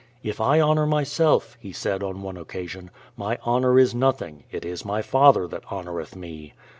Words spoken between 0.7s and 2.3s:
myself," He said on